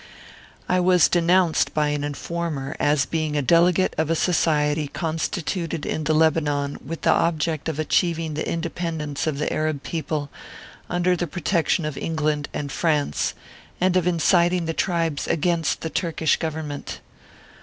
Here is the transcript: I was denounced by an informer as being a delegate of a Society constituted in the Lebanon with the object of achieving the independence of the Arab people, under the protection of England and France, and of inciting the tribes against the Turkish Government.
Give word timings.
I 0.67 0.79
was 0.79 1.07
denounced 1.07 1.75
by 1.75 1.89
an 1.89 2.03
informer 2.03 2.75
as 2.79 3.05
being 3.05 3.37
a 3.37 3.43
delegate 3.43 3.93
of 3.99 4.09
a 4.09 4.15
Society 4.15 4.87
constituted 4.87 5.85
in 5.85 6.05
the 6.05 6.15
Lebanon 6.15 6.79
with 6.83 7.03
the 7.03 7.11
object 7.11 7.69
of 7.69 7.77
achieving 7.77 8.33
the 8.33 8.51
independence 8.51 9.27
of 9.27 9.37
the 9.37 9.53
Arab 9.53 9.83
people, 9.83 10.31
under 10.89 11.15
the 11.15 11.27
protection 11.27 11.85
of 11.85 11.99
England 11.99 12.49
and 12.51 12.71
France, 12.71 13.35
and 13.79 13.95
of 13.95 14.07
inciting 14.07 14.65
the 14.65 14.73
tribes 14.73 15.27
against 15.27 15.81
the 15.81 15.89
Turkish 15.91 16.35
Government. 16.37 16.99